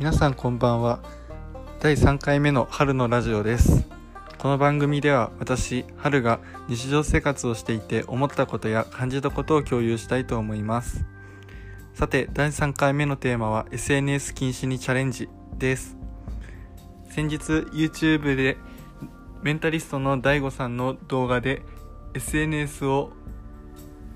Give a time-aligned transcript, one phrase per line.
[0.00, 0.98] 皆さんこんばんは。
[1.78, 3.86] 第3回目の春のラジオです。
[4.38, 11.04] この番組では私春が日常生活をしていて思ったことや感じたことを共有したいと思います。
[11.92, 15.28] さて第3回目のテーマは SNS 禁止にチャレンジ
[15.58, 15.98] です。
[17.10, 18.56] 先日 YouTube で
[19.42, 21.60] メンタリストの DAIGO さんの動画で
[22.14, 23.12] SNS を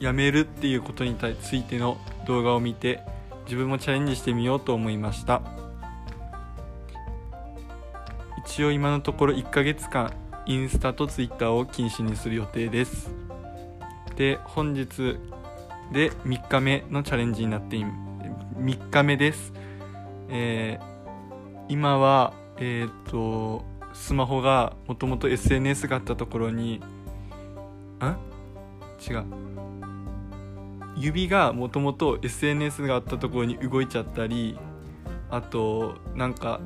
[0.00, 3.00] やめるっていうことについての動画を見て
[3.44, 5.67] 自分もチャレンジしてみようと思いました。
[8.50, 10.10] 一応今のところ1ヶ月間
[10.46, 13.10] インスタとツイッターを禁止にする予定です。
[14.16, 15.18] で本日
[15.92, 19.52] で3日目のチャレンジになってい3日目です。
[20.30, 20.86] えー、
[21.68, 26.82] 今はえっ、ー、とスマホがもともと SNS があったところにん
[29.08, 29.24] 違う。
[30.96, 34.58] 指がもともと SNS があったところに動いちゃったり
[35.28, 36.60] あとなんか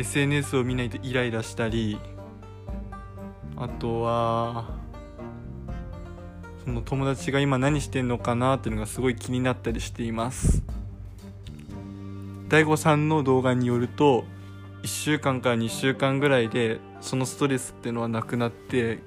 [0.00, 1.98] SNS を見ないとイライラしたり
[3.54, 4.70] あとは
[6.64, 10.62] その友達が今何してんのかなっていうのがすごい気になったりしています。
[12.48, 14.24] DAIGO さんの動画によると
[14.82, 19.00] 1週間から2週間ぐらいでそのストレスっていうのはなくなって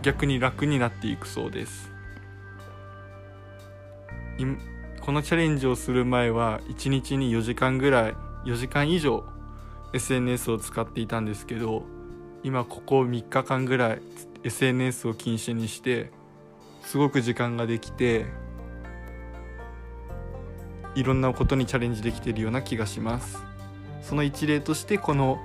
[0.00, 1.92] 逆に楽になっていくそうです。
[5.02, 8.14] このチャレンジをする前は1日に4時間ぐらい
[8.46, 9.22] 4時間以上
[9.92, 11.84] SNS を使っていたんですけど
[12.42, 14.02] 今ここ3日間ぐらい
[14.44, 16.10] SNS を禁止にして
[16.82, 18.26] すごく時間ができて
[20.94, 23.38] いろんなことにチャレンジできているような気がします。
[24.02, 25.38] その一例としてこの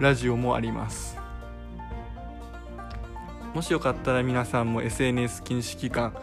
[0.00, 1.18] ラジオもあります。
[3.54, 6.14] もしよかったら皆さんも SNS 禁止期間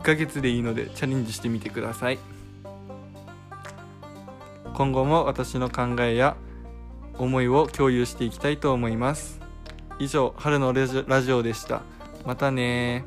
[0.00, 2.35] 1ヶ月でいいのでチャレンジしてみてください。
[4.76, 6.36] 今後も私の考えや
[7.18, 9.40] 思いを共有していきたいと思います。
[9.98, 11.80] 以上春のラジオでした。
[12.26, 13.06] またね